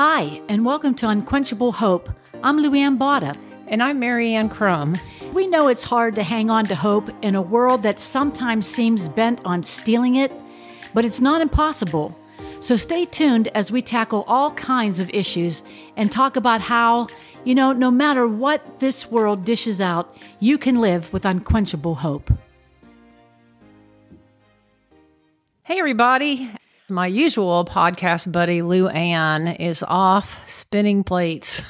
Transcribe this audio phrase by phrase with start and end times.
[0.00, 2.08] Hi, and welcome to Unquenchable Hope.
[2.44, 3.34] I'm Luanne Botta.
[3.66, 4.96] And I'm Mary Ann Crum.
[5.32, 9.08] We know it's hard to hang on to hope in a world that sometimes seems
[9.08, 10.30] bent on stealing it,
[10.94, 12.16] but it's not impossible.
[12.60, 15.64] So stay tuned as we tackle all kinds of issues
[15.96, 17.08] and talk about how,
[17.42, 22.30] you know, no matter what this world dishes out, you can live with unquenchable hope.
[25.64, 26.52] Hey, everybody.
[26.90, 31.60] My usual podcast buddy, Luanne, is off spinning plates.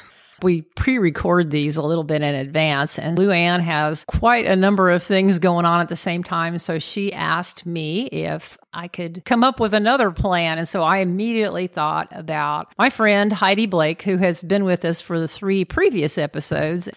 [0.41, 4.89] We pre record these a little bit in advance, and Luanne has quite a number
[4.89, 6.57] of things going on at the same time.
[6.57, 10.57] So she asked me if I could come up with another plan.
[10.57, 15.01] And so I immediately thought about my friend Heidi Blake, who has been with us
[15.01, 16.87] for the three previous episodes.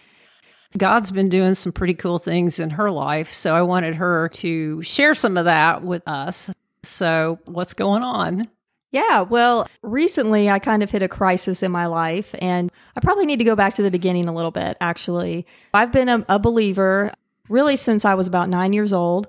[0.77, 3.33] God's been doing some pretty cool things in her life.
[3.33, 6.49] So I wanted her to share some of that with us.
[6.83, 8.43] So, what's going on?
[8.91, 13.25] Yeah, well, recently I kind of hit a crisis in my life, and I probably
[13.25, 15.47] need to go back to the beginning a little bit, actually.
[15.73, 17.11] I've been a, a believer
[17.49, 19.27] really since I was about nine years old.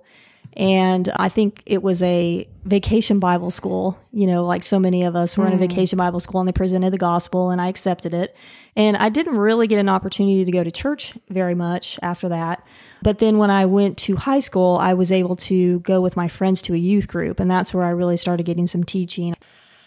[0.56, 5.16] And I think it was a vacation Bible school, you know, like so many of
[5.16, 5.48] us were mm.
[5.48, 5.68] in a hmm.
[5.68, 8.36] vacation Bible school and they presented the gospel and I accepted it.
[8.76, 12.64] And I didn't really get an opportunity to go to church very much after that.
[13.02, 16.28] But then when I went to high school, I was able to go with my
[16.28, 17.40] friends to a youth group.
[17.40, 19.34] And that's where I really started getting some teaching.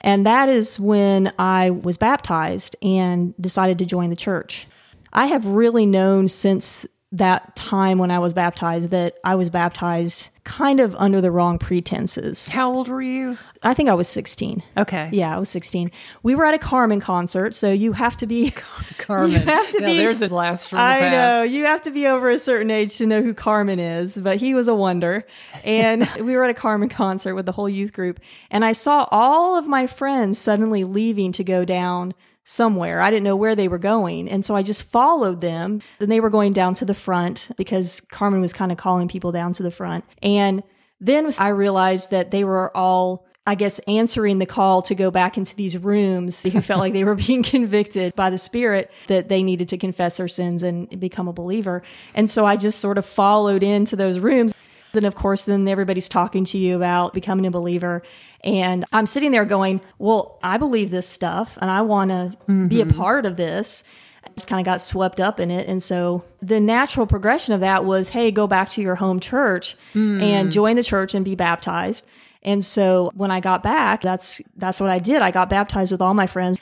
[0.01, 4.67] And that is when I was baptized and decided to join the church.
[5.13, 10.29] I have really known since that time when I was baptized that I was baptized
[10.43, 12.49] kind of under the wrong pretenses.
[12.49, 13.37] How old were you?
[13.63, 14.63] I think I was 16.
[14.77, 15.09] Okay.
[15.11, 15.91] Yeah, I was 16.
[16.23, 18.51] We were at a Carmen concert, so you have to be
[18.97, 19.31] Carmen.
[19.31, 21.43] You have to now, be There's a blast from the I know.
[21.43, 24.53] You have to be over a certain age to know who Carmen is, but he
[24.53, 25.25] was a wonder.
[25.63, 28.19] And we were at a Carmen concert with the whole youth group,
[28.51, 32.13] and I saw all of my friends suddenly leaving to go down
[32.49, 33.01] somewhere.
[33.01, 34.29] I didn't know where they were going.
[34.29, 35.81] And so I just followed them.
[35.99, 39.33] Then they were going down to the front because Carmen was kind of calling people
[39.33, 40.05] down to the front.
[40.23, 40.63] And
[41.01, 45.37] then I realized that they were all I guess answering the call to go back
[45.37, 49.41] into these rooms who felt like they were being convicted by the spirit that they
[49.41, 51.81] needed to confess their sins and become a believer.
[52.13, 54.53] And so I just sort of followed into those rooms.
[54.93, 58.03] And of course, then everybody's talking to you about becoming a believer.
[58.41, 62.67] And I'm sitting there going, well, I believe this stuff and I want to mm-hmm.
[62.67, 62.97] be a mm-hmm.
[62.97, 63.83] part of this.
[64.23, 65.67] I just kind of got swept up in it.
[65.67, 69.75] And so the natural progression of that was, hey, go back to your home church
[69.93, 70.21] mm.
[70.21, 72.05] and join the church and be baptized.
[72.43, 75.21] And so when I got back, that's that's what I did.
[75.21, 76.59] I got baptized with all my friends.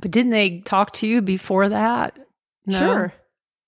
[0.00, 2.18] But didn't they talk to you before that?
[2.66, 2.78] No?
[2.78, 3.14] Sure.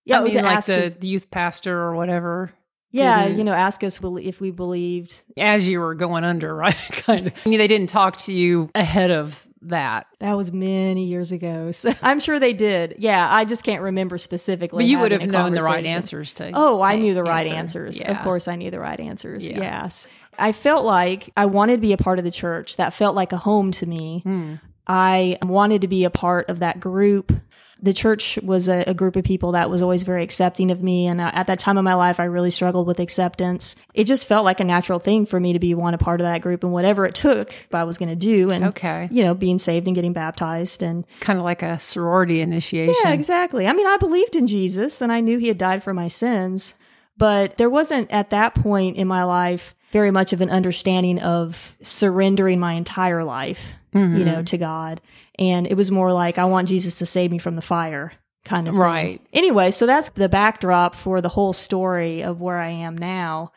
[0.05, 2.53] Yeah, I mean, like the, the youth pastor or whatever.
[2.91, 6.75] Yeah, you know, ask us if we believed as you were going under, right?
[6.91, 7.33] kind of.
[7.45, 10.07] I mean, they didn't talk to you ahead of that.
[10.21, 11.71] That was many years ago.
[11.79, 12.97] So I'm sure they did.
[12.99, 14.85] Yeah, I just can't remember specifically.
[14.85, 16.51] But you would have known the right answers to.
[16.55, 18.01] Oh, I knew the right answers.
[18.01, 18.13] Yeah.
[18.13, 19.49] Of course, I knew the right answers.
[19.49, 19.61] Yeah.
[19.61, 20.07] Yes.
[20.39, 22.77] I felt like I wanted to be a part of the church.
[22.77, 24.21] That felt like a home to me.
[24.25, 24.55] Hmm.
[24.87, 27.33] I wanted to be a part of that group
[27.81, 31.07] the church was a, a, group of people that was always very accepting of me.
[31.07, 33.77] And uh, at that time of my life, I really struggled with acceptance.
[33.95, 36.25] It just felt like a natural thing for me to be one a part of
[36.25, 38.51] that group and whatever it took, I was going to do.
[38.51, 39.09] And, okay.
[39.13, 42.95] you know, being saved and getting baptized and kind of like a sorority initiation.
[43.05, 43.69] Yeah, exactly.
[43.69, 46.75] I mean, I believed in Jesus and I knew he had died for my sins,
[47.17, 51.77] but there wasn't at that point in my life very much of an understanding of
[51.81, 54.17] surrendering my entire life, mm-hmm.
[54.17, 55.01] you know, to God.
[55.39, 58.13] And it was more like, I want Jesus to save me from the fire
[58.45, 59.21] kind of right.
[59.21, 59.29] Thing.
[59.33, 63.53] Anyway, so that's the backdrop for the whole story of where I am now.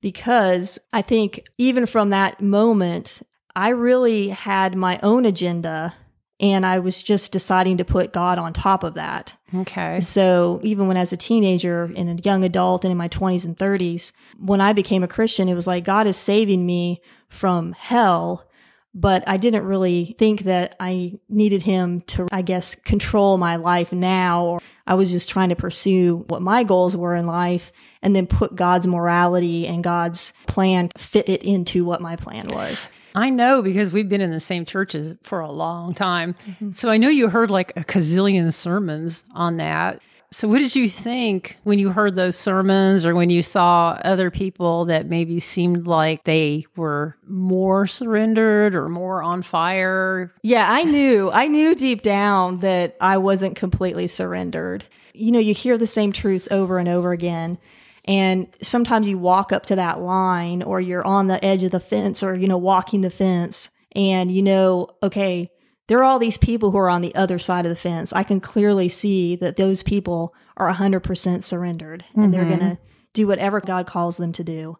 [0.00, 3.22] Because I think even from that moment,
[3.56, 5.94] I really had my own agenda
[6.40, 9.36] and I was just deciding to put God on top of that.
[9.54, 10.00] Okay.
[10.00, 13.56] So even when as a teenager and a young adult and in my 20s and
[13.56, 18.46] 30s, when I became a Christian, it was like God is saving me from hell
[18.94, 23.92] but I didn't really think that I needed him to, I guess, control my life
[23.92, 24.44] now.
[24.44, 28.26] Or I was just trying to pursue what my goals were in life and then
[28.26, 32.90] put God's morality and God's plan, fit it into what my plan was.
[33.16, 36.34] I know because we've been in the same churches for a long time.
[36.34, 36.72] Mm-hmm.
[36.72, 40.00] So I know you heard like a gazillion sermons on that.
[40.34, 44.32] So, what did you think when you heard those sermons or when you saw other
[44.32, 50.34] people that maybe seemed like they were more surrendered or more on fire?
[50.42, 51.30] Yeah, I knew.
[51.30, 54.86] I knew deep down that I wasn't completely surrendered.
[55.12, 57.56] You know, you hear the same truths over and over again.
[58.04, 61.78] And sometimes you walk up to that line or you're on the edge of the
[61.78, 65.50] fence or, you know, walking the fence and you know, okay,
[65.86, 68.12] there are all these people who are on the other side of the fence.
[68.12, 72.58] I can clearly see that those people are 100% surrendered and they're mm-hmm.
[72.58, 72.82] going to
[73.12, 74.78] do whatever God calls them to do.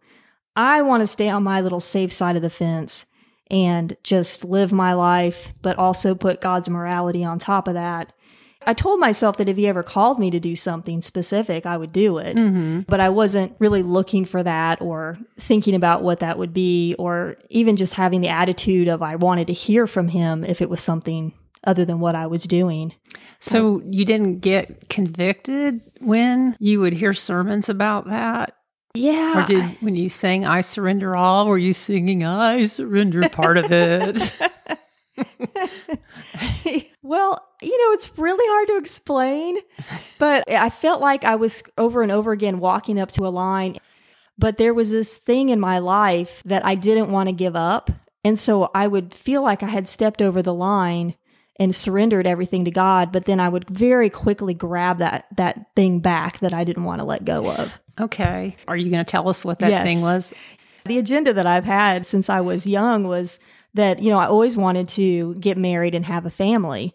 [0.57, 3.07] I want to stay on my little safe side of the fence
[3.51, 8.13] and just live my life, but also put God's morality on top of that.
[8.67, 11.93] I told myself that if he ever called me to do something specific, I would
[11.93, 12.37] do it.
[12.37, 12.81] Mm-hmm.
[12.81, 17.37] But I wasn't really looking for that or thinking about what that would be or
[17.51, 20.81] even just having the attitude of I wanted to hear from him if it was
[20.81, 21.33] something
[21.65, 22.93] other than what I was doing.
[23.39, 28.57] So you didn't get convicted when you would hear sermons about that?
[28.95, 29.43] Yeah.
[29.43, 33.73] Or did when you sang I surrender all, were you singing I surrender part of
[33.73, 34.41] it?
[37.03, 39.59] well, you know, it's really hard to explain,
[40.19, 43.79] but I felt like I was over and over again walking up to a line.
[44.37, 47.91] But there was this thing in my life that I didn't want to give up.
[48.25, 51.15] And so I would feel like I had stepped over the line
[51.61, 56.01] and surrendered everything to God, but then I would very quickly grab that that thing
[56.01, 57.79] back that I didn't want to let go of.
[58.01, 58.57] okay.
[58.67, 59.87] Are you going to tell us what that Yes.
[59.87, 60.33] thing was?
[60.85, 63.39] The agenda that I've had since I was young was
[63.75, 66.95] that, you know, I always wanted to get married and have a family.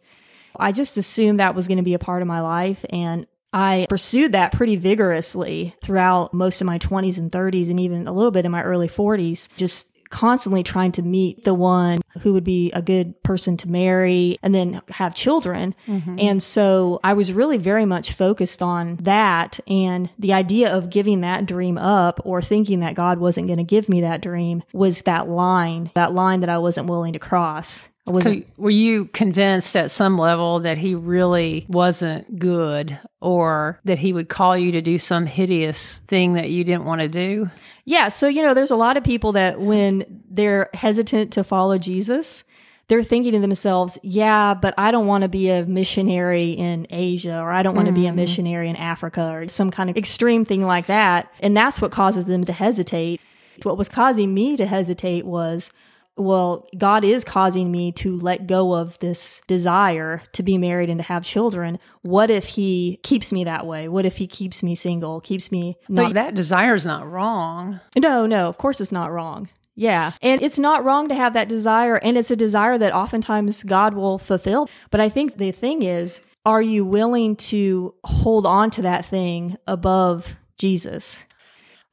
[0.57, 2.83] I just assumed that was going to be a part of my life.
[2.89, 8.07] And I pursued that pretty vigorously throughout most of my 20s and 30s and even
[8.07, 12.33] a little bit in my early 40s, just constantly trying to meet the one who
[12.33, 15.75] would be a good person to marry and then have children.
[15.87, 16.17] Mm-hmm.
[16.19, 21.21] And so I was really very much focused on that and the idea of giving
[21.21, 25.03] that dream up or thinking that God wasn't going to give me that dream was
[25.03, 27.89] that line, that line that I wasn't willing to cross.
[28.17, 34.13] So were you convinced at some level that he really wasn't good or that he
[34.13, 37.49] would call you to do some hideous thing that you didn't want to do?
[37.85, 38.07] Yeah.
[38.07, 42.43] So, you know, there's a lot of people that when they're hesitant to follow Jesus,
[42.87, 47.39] they're thinking to themselves, yeah, but I don't want to be a missionary in Asia
[47.39, 48.15] or I don't want to be a mm-hmm.
[48.15, 51.31] missionary in Africa or some kind of extreme thing like that.
[51.39, 53.21] And that's what causes them to hesitate.
[53.63, 55.71] What was causing me to hesitate was,
[56.19, 60.99] well, God is causing me to let go of this desire to be married and
[60.99, 61.79] to have children.
[62.01, 63.87] What if He keeps me that way?
[63.87, 67.79] What if He keeps me single, keeps me not But that desire's not wrong.
[67.97, 69.49] no, no, of course it's not wrong.
[69.75, 70.11] Yeah.
[70.21, 71.95] And it's not wrong to have that desire.
[71.95, 74.69] And it's a desire that oftentimes God will fulfill.
[74.91, 79.57] But I think the thing is, are you willing to hold on to that thing
[79.67, 81.25] above Jesus?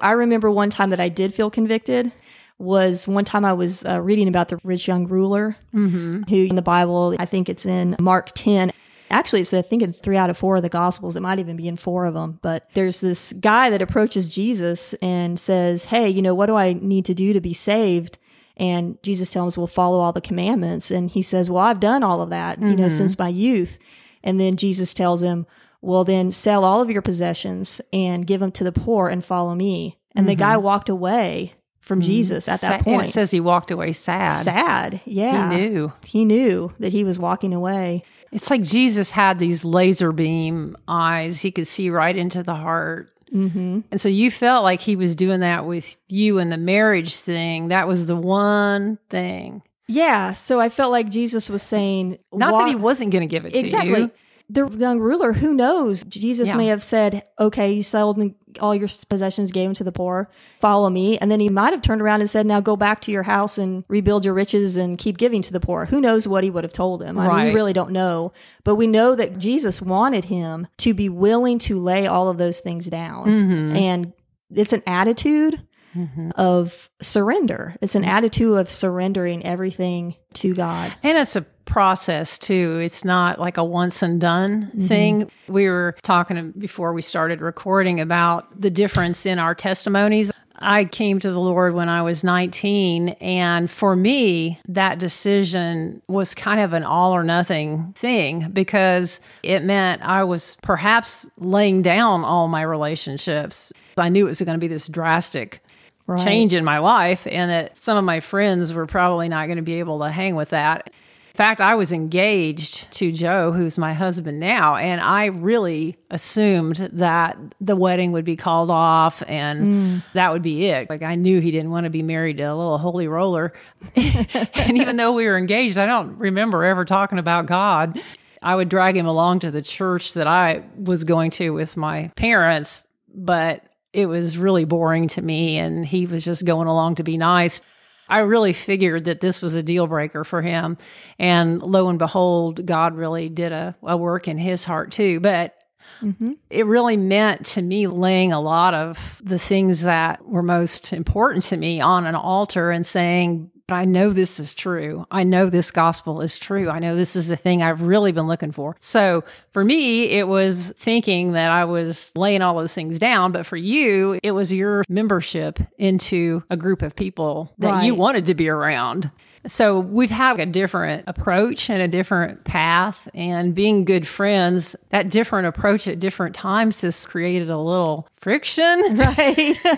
[0.00, 2.12] I remember one time that I did feel convicted
[2.58, 6.22] was one time I was uh, reading about the rich young ruler mm-hmm.
[6.22, 8.72] who in the Bible, I think it's in Mark 10.
[9.10, 11.14] Actually, it's I think in three out of four of the Gospels.
[11.14, 12.40] It might even be in four of them.
[12.42, 16.72] But there's this guy that approaches Jesus and says, "Hey, you know, what do I
[16.72, 18.18] need to do to be saved?"
[18.56, 22.02] And Jesus tells him, "Well, follow all the commandments." And he says, "Well, I've done
[22.02, 22.88] all of that, you know, mm-hmm.
[22.88, 23.78] since my youth."
[24.24, 25.46] And then Jesus tells him,
[25.80, 29.54] "Well, then sell all of your possessions and give them to the poor and follow
[29.54, 30.64] me." And the guy mm-hmm.
[30.64, 31.54] walked away
[31.86, 33.08] from Jesus at that and point.
[33.08, 34.30] it says he walked away sad.
[34.32, 35.48] Sad, yeah.
[35.50, 35.92] He knew.
[36.04, 38.02] He knew that he was walking away.
[38.32, 41.40] It's like Jesus had these laser beam eyes.
[41.42, 43.08] He could see right into the heart.
[43.32, 43.80] Mm-hmm.
[43.90, 47.68] And so you felt like he was doing that with you and the marriage thing.
[47.68, 49.62] That was the one thing.
[49.86, 53.46] Yeah, so I felt like Jesus was saying, Not that he wasn't going to give
[53.46, 54.10] it to exactly." you.
[54.48, 56.04] The young ruler, who knows?
[56.04, 56.56] Jesus Yeah.
[56.56, 58.16] may have said, "Okay, you sold
[58.62, 60.28] all your possessions, gave them to the poor.
[60.60, 63.12] Follow me." And then he might have turned around and said, "Now go back to
[63.12, 66.44] your house and rebuild your riches and keep giving to the poor." Who knows what
[66.44, 67.18] he would have told him?
[67.18, 68.32] I mean, we really don't know,
[68.64, 72.60] but we know that Jesus wanted him to be willing to lay all of those
[72.60, 73.76] things down, Mm-hmm.
[73.76, 74.12] and
[74.54, 75.60] it's an attitude
[75.96, 76.30] Mm-hmm.
[76.34, 77.74] of surrender.
[77.80, 80.92] It's an attitude of surrendering everything to God.
[81.02, 82.80] And it's a process too.
[82.82, 84.86] It's not like a once and done mm-hmm.
[84.86, 85.30] thing.
[85.48, 90.32] We were talking before we started recording about the difference in our testimonies.
[90.58, 93.10] I came to the Lord when I was 19.
[93.20, 99.64] And for me, that decision was kind of an all or nothing thing because it
[99.64, 103.72] meant I was perhaps laying down all my relationships.
[103.98, 105.60] I knew it was going to be this drastic
[106.06, 106.22] Right.
[106.22, 109.62] change in my life and that some of my friends were probably not going to
[109.62, 110.90] be able to hang with that.
[111.36, 116.76] In fact, I was engaged to Joe, who's my husband now, and I really assumed
[116.76, 120.02] that the wedding would be called off and mm.
[120.14, 120.88] that would be it.
[120.88, 123.52] Like I knew he didn't want to be married to a little holy roller.
[123.96, 128.00] and even though we were engaged, I don't remember ever talking about God.
[128.40, 132.12] I would drag him along to the church that I was going to with my
[132.16, 133.62] parents, but
[133.96, 137.62] it was really boring to me and he was just going along to be nice.
[138.08, 140.76] I really figured that this was a deal breaker for him.
[141.18, 145.20] And lo and behold, God really did a, a work in his heart too.
[145.20, 145.54] But
[146.02, 146.32] Mm-hmm.
[146.50, 151.44] It really meant to me laying a lot of the things that were most important
[151.44, 155.06] to me on an altar and saying, but I know this is true.
[155.10, 156.70] I know this gospel is true.
[156.70, 158.76] I know this is the thing I've really been looking for.
[158.80, 163.32] So for me, it was thinking that I was laying all those things down.
[163.32, 167.84] But for you, it was your membership into a group of people that right.
[167.84, 169.10] you wanted to be around.
[169.46, 175.08] So we've had a different approach and a different path and being good friends, that
[175.08, 178.96] different approach at different times has created a little friction.
[178.96, 179.58] Right.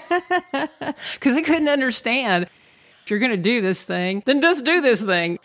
[1.15, 2.49] Because I couldn't understand
[3.11, 5.39] you're going to do this thing, then just do this thing.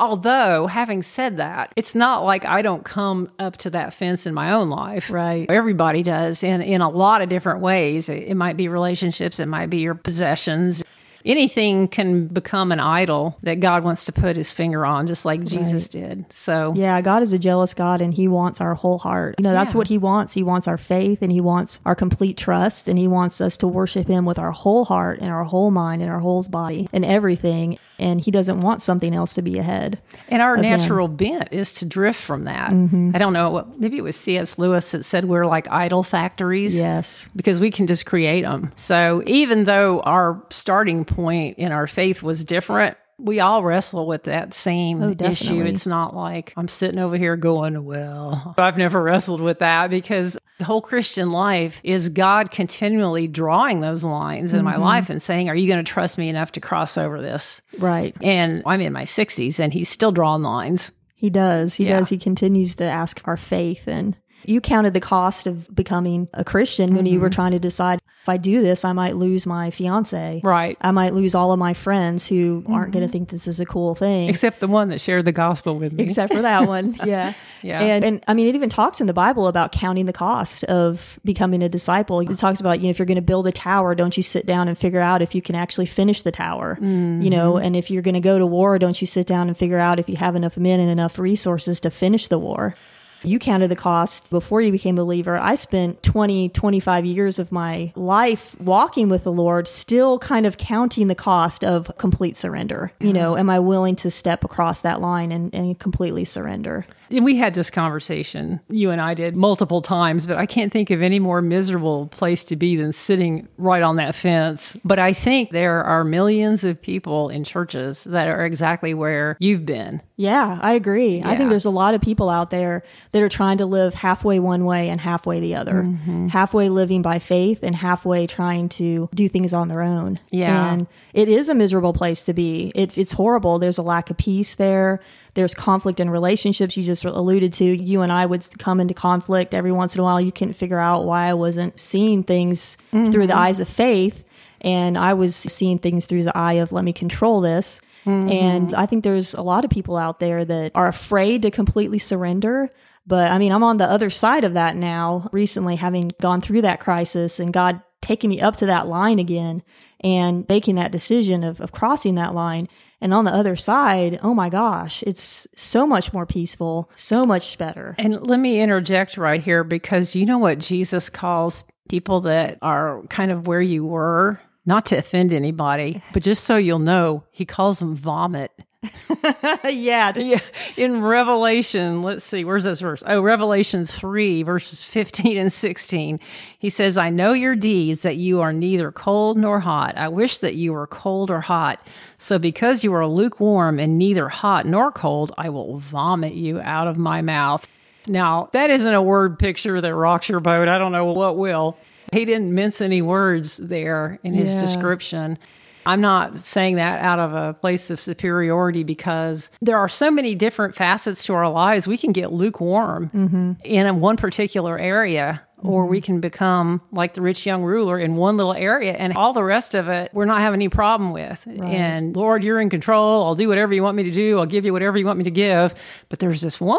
[0.00, 4.34] Although, having said that, it's not like I don't come up to that fence in
[4.34, 5.10] my own life.
[5.10, 5.50] Right.
[5.50, 8.08] Everybody does in, in a lot of different ways.
[8.08, 10.84] It, it might be relationships, it might be your possessions,
[11.24, 15.44] anything can become an idol that God wants to put his finger on, just like
[15.44, 16.02] Jesus right.
[16.02, 16.32] did.
[16.32, 19.36] So, yeah, God is a jealous God and he wants our whole heart.
[19.38, 19.78] You know, that's yeah.
[19.78, 20.34] what he wants.
[20.34, 23.68] He wants our faith and he wants our complete trust and he wants us to
[23.68, 27.04] worship him with our whole heart and our whole mind and our whole body and
[27.04, 30.00] everything and he doesn't want something else to be ahead.
[30.28, 31.16] And our natural him.
[31.16, 32.70] bent is to drift from that.
[32.70, 33.12] Mm-hmm.
[33.14, 34.58] I don't know maybe it was C.S.
[34.58, 36.78] Lewis that said we're like idol factories.
[36.78, 38.72] Yes, because we can just create them.
[38.76, 44.24] So even though our starting point in our faith was different, we all wrestle with
[44.24, 45.62] that same oh, issue.
[45.62, 50.38] It's not like I'm sitting over here going, well, I've never wrestled with that because
[50.58, 54.58] the whole Christian life is God continually drawing those lines mm-hmm.
[54.58, 54.82] in my mm-hmm.
[54.82, 57.62] life and saying, Are you going to trust me enough to cross over this?
[57.78, 58.16] Right.
[58.22, 60.92] And I'm in my 60s and he's still drawing lines.
[61.14, 61.74] He does.
[61.74, 61.98] He yeah.
[61.98, 62.08] does.
[62.08, 66.94] He continues to ask our faith and you counted the cost of becoming a Christian
[66.94, 67.14] when mm-hmm.
[67.14, 67.34] you were mm-hmm.
[67.34, 70.42] trying to decide if I do this, I might lose my fiance.
[70.44, 70.76] Right.
[70.82, 72.74] I might lose all of my friends who mm-hmm.
[72.74, 74.28] aren't going to think this is a cool thing.
[74.28, 76.04] Except the one that shared the gospel with me.
[76.04, 76.96] Except for that one.
[77.08, 77.32] Yeah.
[77.62, 77.80] yeah.
[77.80, 81.18] And, and I mean, it even talks in the Bible about counting the cost of
[81.24, 82.20] becoming a disciple.
[82.20, 84.44] It talks about, you know, if you're going to build a tower, don't you sit
[84.44, 87.22] down and figure out if you can actually finish the tower, mm-hmm.
[87.22, 89.56] you know, and if you're going to go to war, don't you sit down and
[89.56, 92.74] figure out if you have enough men and enough resources to finish the war.
[93.22, 95.38] You counted the cost before you became a believer.
[95.38, 100.56] I spent 20, 25 years of my life walking with the Lord, still kind of
[100.56, 102.92] counting the cost of complete surrender.
[103.00, 106.86] You know, am I willing to step across that line and, and completely surrender?
[107.10, 110.90] And we had this conversation, you and I did multiple times, but I can't think
[110.90, 114.76] of any more miserable place to be than sitting right on that fence.
[114.84, 119.64] But I think there are millions of people in churches that are exactly where you've
[119.64, 120.02] been.
[120.20, 121.18] Yeah, I agree.
[121.18, 121.30] Yeah.
[121.30, 122.82] I think there's a lot of people out there
[123.12, 125.84] that are trying to live halfway one way and halfway the other.
[125.84, 126.26] Mm-hmm.
[126.26, 130.18] Halfway living by faith and halfway trying to do things on their own.
[130.30, 130.72] Yeah.
[130.72, 132.72] And it is a miserable place to be.
[132.74, 133.60] It, it's horrible.
[133.60, 135.00] There's a lack of peace there
[135.34, 139.54] there's conflict in relationships you just alluded to you and i would come into conflict
[139.54, 143.08] every once in a while you couldn't figure out why i wasn't seeing things mm-hmm.
[143.12, 144.24] through the eyes of faith
[144.62, 148.30] and i was seeing things through the eye of let me control this mm-hmm.
[148.30, 151.98] and i think there's a lot of people out there that are afraid to completely
[151.98, 152.70] surrender
[153.06, 156.62] but i mean i'm on the other side of that now recently having gone through
[156.62, 159.62] that crisis and god taking me up to that line again
[160.00, 162.68] and making that decision of, of crossing that line
[163.00, 167.56] and on the other side, oh my gosh, it's so much more peaceful, so much
[167.56, 167.94] better.
[167.96, 173.02] And let me interject right here because you know what Jesus calls people that are
[173.08, 177.46] kind of where you were, not to offend anybody, but just so you'll know, he
[177.46, 178.52] calls them vomit.
[179.64, 180.12] yeah.
[180.16, 180.40] yeah.
[180.76, 183.02] In Revelation, let's see, where's this verse?
[183.06, 186.20] Oh, Revelation 3, verses 15 and 16.
[186.58, 189.96] He says, I know your deeds, that you are neither cold nor hot.
[189.96, 191.84] I wish that you were cold or hot.
[192.18, 196.88] So because you are lukewarm and neither hot nor cold, I will vomit you out
[196.88, 197.66] of my mouth.
[198.06, 200.68] Now, that isn't a word picture that rocks your boat.
[200.68, 201.78] I don't know what will.
[202.12, 204.60] He didn't mince any words there in his yeah.
[204.60, 205.38] description.
[205.86, 210.34] I'm not saying that out of a place of superiority because there are so many
[210.34, 211.86] different facets to our lives.
[211.86, 213.52] We can get lukewarm mm-hmm.
[213.64, 215.42] in one particular area.
[215.60, 219.32] Or we can become like the rich young ruler in one little area, and all
[219.32, 221.44] the rest of it we're not having any problem with.
[221.48, 221.74] Right.
[221.74, 223.24] And Lord, you're in control.
[223.24, 224.38] I'll do whatever you want me to do.
[224.38, 225.74] I'll give you whatever you want me to give.
[226.10, 226.78] But there's this one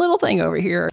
[0.00, 0.90] little thing over here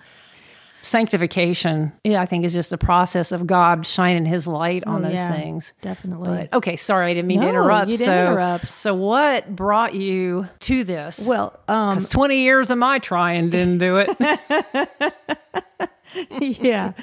[0.84, 5.10] sanctification, yeah, I think is just a process of God shining His light on oh,
[5.10, 5.74] those yeah, things.
[5.82, 6.50] Definitely.
[6.52, 7.92] But, okay, sorry, I didn't mean no, to interrupt.
[7.92, 8.74] You didn't so, interrupt.
[8.74, 11.26] So, what brought you to this?
[11.26, 15.90] Well, because um, twenty years of my trying didn't do it.
[16.42, 16.94] yeah.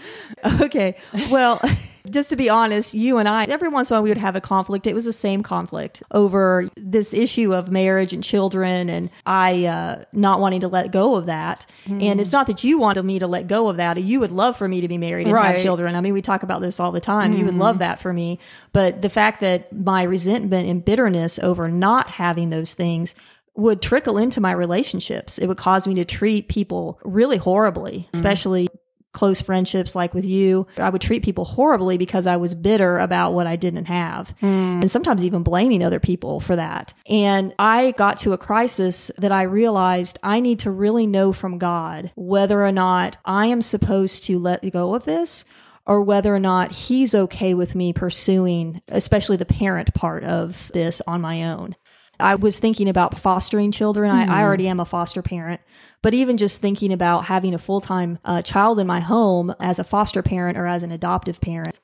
[0.60, 0.96] Okay.
[1.30, 1.60] Well,
[2.10, 4.36] just to be honest, you and I, every once in a while we would have
[4.36, 4.86] a conflict.
[4.86, 10.04] It was the same conflict over this issue of marriage and children, and I uh,
[10.12, 11.66] not wanting to let go of that.
[11.86, 12.02] Mm.
[12.02, 14.02] And it's not that you wanted me to let go of that.
[14.02, 15.54] You would love for me to be married and right.
[15.54, 15.94] have children.
[15.94, 17.34] I mean, we talk about this all the time.
[17.34, 17.38] Mm.
[17.38, 17.80] You would love mm-hmm.
[17.80, 18.38] that for me.
[18.72, 23.14] But the fact that my resentment and bitterness over not having those things
[23.56, 25.36] would trickle into my relationships.
[25.36, 28.06] It would cause me to treat people really horribly, mm.
[28.14, 28.68] especially
[29.12, 33.32] close friendships like with you, I would treat people horribly because I was bitter about
[33.32, 34.34] what I didn't have.
[34.40, 34.80] Mm.
[34.80, 36.94] And sometimes even blaming other people for that.
[37.06, 41.58] And I got to a crisis that I realized I need to really know from
[41.58, 45.44] God whether or not I am supposed to let go of this
[45.86, 51.02] or whether or not he's okay with me pursuing, especially the parent part of this
[51.06, 51.74] on my own.
[52.20, 54.10] I was thinking about fostering children.
[54.10, 54.30] Mm-hmm.
[54.30, 54.44] I, I, hmm.
[54.44, 55.60] already am a foster parent,
[56.02, 59.78] but even just thinking about having a full time uh, child in my home as
[59.78, 61.78] a foster parent or as an adoptive parent.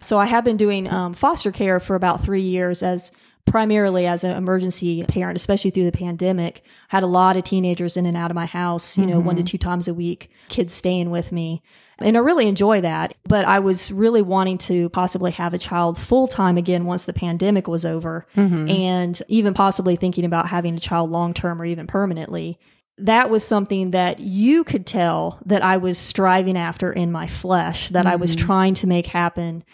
[0.00, 3.12] So I have been doing um, foster care for about three years as
[3.44, 6.62] primarily as an emergency parent, especially through the pandemic.
[6.88, 9.26] Had a lot of teenagers in and out of my house, you know, mm-hmm.
[9.26, 9.46] one to mm-hmm.
[9.46, 11.62] two times a week, kids staying with me.
[12.02, 13.14] And I really enjoy that.
[13.24, 17.12] But I was really wanting to possibly have a child full time again once the
[17.12, 18.68] pandemic was over, mm-hmm.
[18.68, 22.58] and even possibly thinking about having a child long term or even permanently
[22.98, 27.88] that was something that you could tell that I was striving after in my flesh,
[27.88, 28.12] that mm-hmm.
[28.12, 28.46] I was mm-hmm.
[28.46, 29.64] trying to make happen.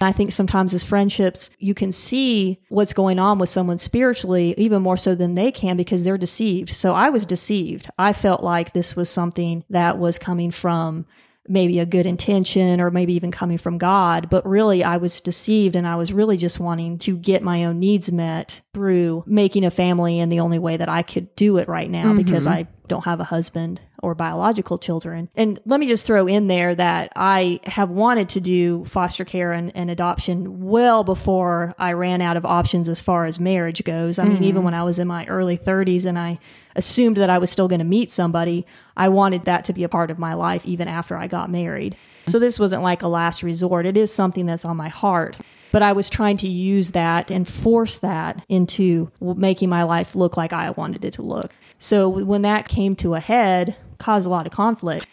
[0.00, 4.80] I think sometimes as friendships, you can see what's going on with someone spiritually, even
[4.80, 6.70] more so than they can because they're deceived.
[6.70, 7.90] So I was deceived.
[7.98, 11.06] I felt like this was something that was coming from
[11.50, 15.74] maybe a good intention or maybe even coming from God, but really I was deceived
[15.74, 19.70] and I was really just wanting to get my own needs met through making a
[19.70, 22.18] family in the only way that I could do it right now mm-hmm.
[22.18, 25.28] because I don't have a husband or biological children.
[25.34, 29.52] And let me just throw in there that I have wanted to do foster care
[29.52, 34.18] and, and adoption well before I ran out of options as far as marriage goes.
[34.18, 34.34] I mm-hmm.
[34.34, 36.38] mean, even when I was in my early 30s and I
[36.76, 39.88] assumed that I was still going to meet somebody, I wanted that to be a
[39.88, 41.96] part of my life even after I got married.
[42.26, 43.86] So this wasn't like a last resort.
[43.86, 45.36] It is something that's on my heart.
[45.72, 50.36] But I was trying to use that and force that into making my life look
[50.36, 51.52] like I wanted it to look.
[51.78, 55.06] So when that came to a head, caused a lot of conflict.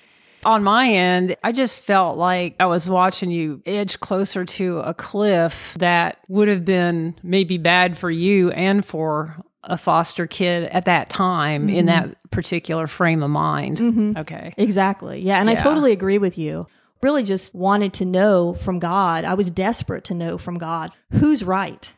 [0.46, 4.93] On my end, I just felt like I was watching you edge closer to a
[4.93, 10.86] cliff that would have been maybe bad for you and for a foster kid at
[10.86, 11.76] that time mm-hmm.
[11.76, 13.78] in that particular frame of mind.
[13.78, 14.18] Mm-hmm.
[14.18, 14.52] Okay.
[14.58, 15.22] Exactly.
[15.22, 15.40] Yeah.
[15.40, 15.54] And yeah.
[15.54, 16.68] I totally agree with you.
[17.04, 19.24] Really just wanted to know from God.
[19.24, 21.94] I was desperate to know from God who's right.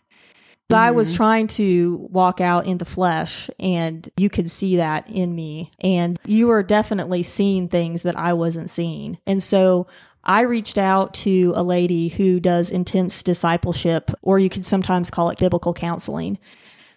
[0.70, 0.76] Mm-hmm.
[0.76, 1.18] I was mm-hmm.
[1.18, 5.72] trying to walk out in the flesh, and you could see that in me.
[5.80, 9.18] And you were definitely seeing things that I wasn't seeing.
[9.26, 9.88] And so
[10.24, 15.30] I reached out to a lady who does intense discipleship, or you could sometimes call
[15.30, 16.38] it biblical counseling.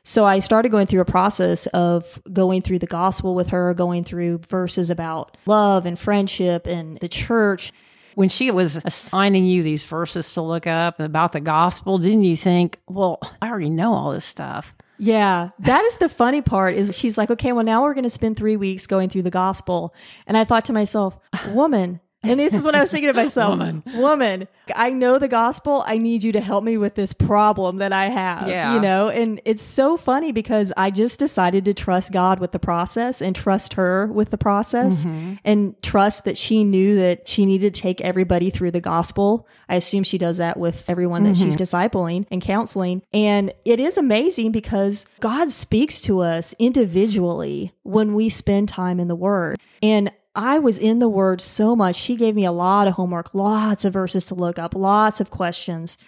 [0.05, 4.03] So I started going through a process of going through the gospel with her, going
[4.03, 7.73] through verses about love and friendship and the church.
[8.15, 12.37] When she was assigning you these verses to look up about the gospel, didn't you
[12.37, 14.75] think, well, I already know all this stuff?
[14.99, 18.11] Yeah, that is the funny part is she's like, okay, well, now we're going to
[18.11, 19.95] spend three weeks going through the gospel.
[20.27, 23.51] And I thought to myself, woman, and this is what I was thinking to myself
[23.51, 23.83] woman.
[23.95, 25.83] woman, I know the gospel.
[25.87, 28.49] I need you to help me with this problem that I have.
[28.49, 28.75] Yeah.
[28.75, 32.59] You know, and it's so funny because I just decided to trust God with the
[32.59, 35.35] process and trust her with the process mm-hmm.
[35.45, 39.49] and trust that she knew that she needed to take everybody through the gospel.
[39.69, 41.45] I assume she does that with everyone that mm-hmm.
[41.45, 43.03] she's discipling and counseling.
[43.13, 49.09] And it is amazing because God speaks to us individually when we spend time in
[49.09, 49.59] the word.
[49.83, 51.97] And I was in the word so much.
[51.97, 55.31] She gave me a lot of homework, lots of verses to look up, lots of
[55.31, 55.99] questions.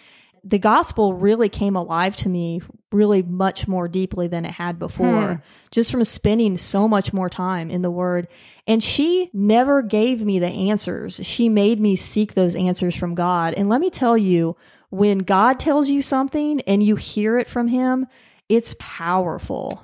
[0.43, 2.61] The gospel really came alive to me
[2.91, 5.41] really much more deeply than it had before, hmm.
[5.71, 8.27] just from spending so much more time in the word.
[8.67, 11.19] And she never gave me the answers.
[11.23, 13.53] She made me seek those answers from God.
[13.53, 14.55] And let me tell you,
[14.89, 18.07] when God tells you something and you hear it from him,
[18.47, 19.83] it's powerful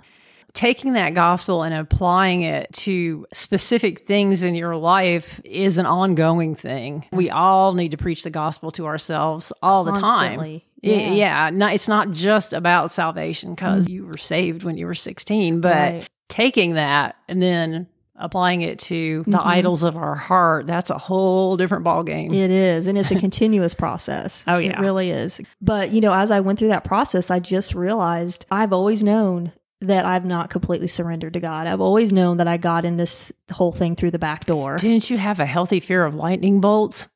[0.53, 6.55] taking that gospel and applying it to specific things in your life is an ongoing
[6.55, 7.05] thing.
[7.11, 10.65] We all need to preach the gospel to ourselves all Constantly.
[10.81, 10.99] the time.
[10.99, 13.95] Yeah, yeah not, it's not just about salvation because mm-hmm.
[13.95, 16.09] you were saved when you were 16, but right.
[16.27, 19.47] taking that and then applying it to the mm-hmm.
[19.47, 23.19] idols of our heart that's a whole different ball game it is and it's a
[23.19, 26.83] continuous process oh yeah it really is but you know as i went through that
[26.83, 29.51] process i just realized i've always known
[29.81, 31.67] that I've not completely surrendered to God.
[31.67, 34.77] I've always known that I got in this whole thing through the back door.
[34.77, 37.07] Didn't you have a healthy fear of lightning bolts?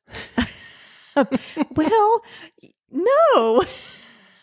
[1.74, 2.24] well,
[2.90, 3.62] no.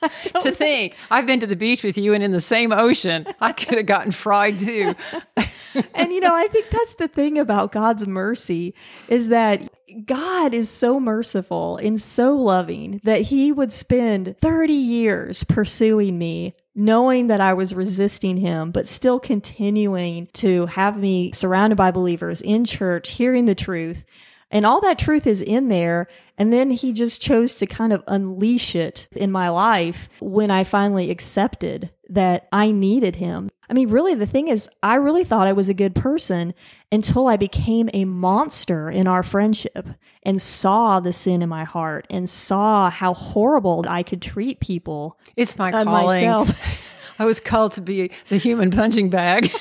[0.42, 3.52] to think I've been to the beach with you and in the same ocean, I
[3.52, 4.96] could have gotten fried too.
[5.94, 8.74] and you know, I think that's the thing about God's mercy
[9.08, 9.70] is that
[10.06, 16.56] God is so merciful and so loving that he would spend 30 years pursuing me
[16.76, 22.42] knowing that I was resisting him, but still continuing to have me surrounded by believers
[22.42, 24.06] in church, hearing the truth.
[24.50, 26.08] And all that truth is in there.
[26.38, 30.64] And then he just chose to kind of unleash it in my life when I
[30.64, 33.50] finally accepted that I needed him.
[33.70, 36.54] I mean, really, the thing is, I really thought I was a good person
[36.92, 39.88] until I became a monster in our friendship
[40.22, 45.18] and saw the sin in my heart and saw how horrible I could treat people.
[45.36, 46.54] It's my uh, calling.
[47.20, 49.52] I was called to be the human punching bag.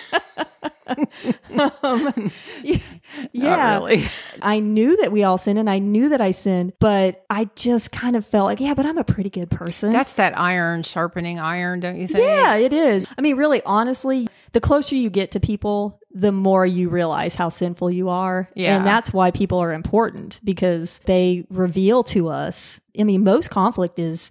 [1.82, 2.32] um,
[3.32, 4.04] yeah, really.
[4.40, 7.92] I knew that we all sin and I knew that I sinned, but I just
[7.92, 9.92] kind of felt like, yeah, but I'm a pretty good person.
[9.92, 12.24] That's that iron sharpening iron, don't you think?
[12.24, 13.06] Yeah, it is.
[13.16, 17.48] I mean, really, honestly, the closer you get to people, the more you realize how
[17.48, 18.48] sinful you are.
[18.54, 18.76] Yeah.
[18.76, 22.80] And that's why people are important because they reveal to us.
[22.98, 24.30] I mean, most conflict is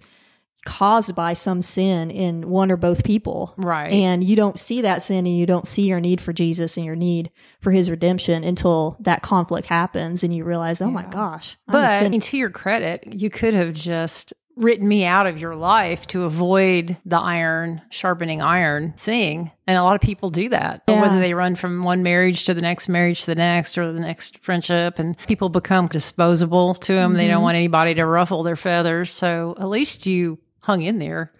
[0.64, 3.54] caused by some sin in one or both people.
[3.56, 3.92] Right.
[3.92, 6.86] And you don't see that sin and you don't see your need for Jesus and
[6.86, 10.92] your need for his redemption until that conflict happens and you realize, oh yeah.
[10.92, 11.56] my gosh.
[11.68, 16.06] I'm but to your credit, you could have just written me out of your life
[16.06, 21.00] to avoid the iron sharpening iron thing and a lot of people do that yeah.
[21.00, 24.00] whether they run from one marriage to the next marriage to the next or the
[24.00, 27.18] next friendship and people become disposable to them mm-hmm.
[27.18, 27.44] they don't mm-hmm.
[27.44, 31.32] want anybody to ruffle their feathers so at least you hung in there.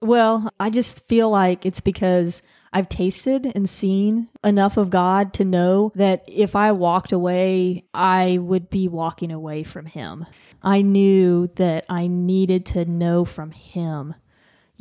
[0.00, 5.44] Well, I just feel like it's because I've tasted and seen enough of God to
[5.44, 10.26] know that if I walked away, I would be walking away from Him.
[10.62, 14.14] I knew that I needed to know from Him.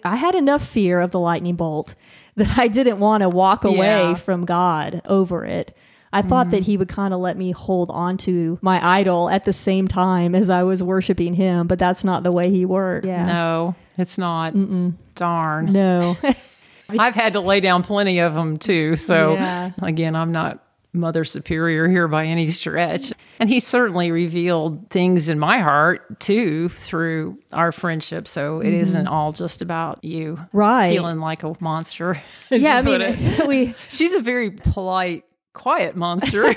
[0.03, 1.95] I had enough fear of the lightning bolt
[2.35, 4.13] that I didn't want to walk away yeah.
[4.15, 5.75] from God over it.
[6.13, 6.51] I thought mm.
[6.51, 9.87] that he would kind of let me hold on to my idol at the same
[9.87, 13.05] time as I was worshiping him, but that's not the way he worked.
[13.05, 13.25] Yeah.
[13.25, 14.53] No, it's not.
[14.53, 14.93] Mm-mm.
[15.15, 15.71] Darn.
[15.73, 16.15] No.
[16.89, 18.95] I've had to lay down plenty of them too.
[18.95, 19.71] So yeah.
[19.81, 23.13] again, I'm not mother superior here by any stretch.
[23.39, 28.27] And he certainly revealed things in my heart too through our friendship.
[28.27, 29.03] So it mm-hmm.
[29.03, 30.39] not all just about you.
[30.51, 30.89] Right.
[30.89, 32.21] Feeling like a monster.
[32.49, 32.77] Yeah.
[32.77, 35.23] I mean, we, she's a very polite
[35.57, 36.55] quiet monster.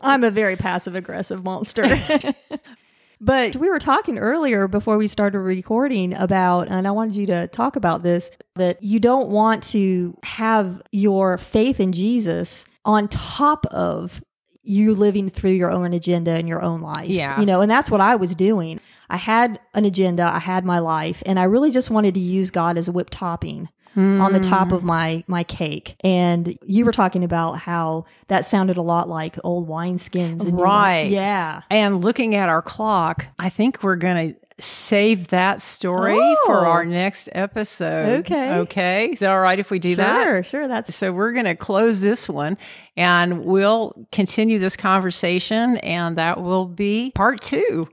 [0.00, 1.84] I'm a very passive aggressive monster.
[3.20, 7.46] but we were talking earlier before we started recording about, and I wanted you to
[7.48, 13.66] talk about this, that you don't want to have your faith in Jesus on top
[13.66, 14.22] of
[14.62, 17.08] you living through your own agenda in your own life.
[17.08, 17.38] Yeah.
[17.38, 18.80] You know, and that's what I was doing.
[19.08, 22.50] I had an agenda, I had my life, and I really just wanted to use
[22.50, 24.20] God as a whip topping mm.
[24.20, 25.96] on the top of my my cake.
[26.00, 30.44] And you were talking about how that sounded a lot like old wineskins.
[30.44, 31.10] And right.
[31.10, 31.62] yeah.
[31.70, 36.36] And looking at our clock, I think we're going to save that story oh.
[36.46, 38.20] for our next episode.
[38.20, 38.54] Okay.
[38.58, 39.10] Okay.
[39.12, 40.22] Is that all right if we do sure, that?
[40.22, 40.68] Sure, sure.
[40.68, 42.58] That's so we're going to close this one
[42.96, 47.84] and we'll continue this conversation and that will be part 2.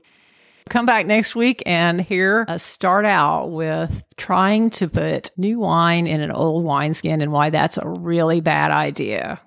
[0.68, 6.06] Come back next week and hear us start out with trying to put new wine
[6.06, 9.40] in an old wineskin and why that's a really bad idea.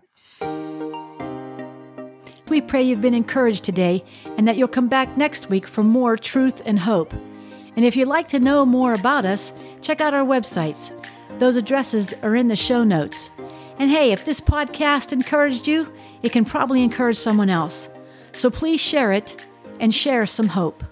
[2.49, 4.03] We pray you've been encouraged today
[4.35, 7.13] and that you'll come back next week for more truth and hope.
[7.75, 10.91] And if you'd like to know more about us, check out our websites.
[11.39, 13.29] Those addresses are in the show notes.
[13.77, 15.91] And hey, if this podcast encouraged you,
[16.23, 17.89] it can probably encourage someone else.
[18.33, 19.45] So please share it
[19.79, 20.83] and share some hope.